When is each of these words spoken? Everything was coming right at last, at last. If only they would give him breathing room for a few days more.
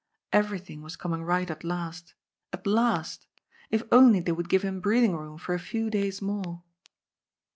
Everything 0.33 0.81
was 0.81 0.95
coming 0.95 1.21
right 1.23 1.47
at 1.51 1.63
last, 1.63 2.15
at 2.51 2.65
last. 2.65 3.27
If 3.69 3.83
only 3.91 4.19
they 4.19 4.31
would 4.31 4.49
give 4.49 4.63
him 4.63 4.81
breathing 4.81 5.15
room 5.15 5.37
for 5.37 5.53
a 5.53 5.59
few 5.59 5.91
days 5.91 6.23
more. 6.23 6.63